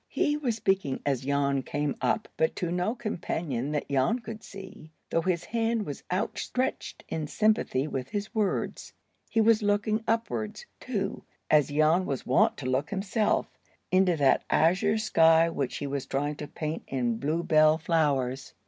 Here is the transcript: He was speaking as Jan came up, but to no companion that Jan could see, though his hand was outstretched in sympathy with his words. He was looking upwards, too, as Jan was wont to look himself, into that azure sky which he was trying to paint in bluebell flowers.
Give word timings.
He 0.09 0.35
was 0.35 0.55
speaking 0.55 0.99
as 1.05 1.21
Jan 1.25 1.61
came 1.61 1.95
up, 2.01 2.27
but 2.35 2.55
to 2.55 2.71
no 2.71 2.95
companion 2.95 3.71
that 3.73 3.87
Jan 3.87 4.17
could 4.17 4.41
see, 4.43 4.89
though 5.11 5.21
his 5.21 5.43
hand 5.43 5.85
was 5.85 6.01
outstretched 6.11 7.03
in 7.07 7.27
sympathy 7.27 7.87
with 7.87 8.09
his 8.09 8.33
words. 8.33 8.93
He 9.29 9.41
was 9.41 9.61
looking 9.61 10.03
upwards, 10.07 10.65
too, 10.79 11.21
as 11.51 11.67
Jan 11.69 12.07
was 12.07 12.25
wont 12.25 12.57
to 12.57 12.65
look 12.65 12.89
himself, 12.89 13.47
into 13.91 14.17
that 14.17 14.43
azure 14.49 14.97
sky 14.97 15.51
which 15.51 15.77
he 15.77 15.85
was 15.85 16.07
trying 16.07 16.33
to 16.37 16.47
paint 16.47 16.81
in 16.87 17.17
bluebell 17.19 17.77
flowers. 17.77 18.55